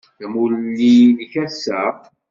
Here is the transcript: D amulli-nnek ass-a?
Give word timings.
D 0.17 0.21
amulli-nnek 0.25 1.33
ass-a? 1.45 1.81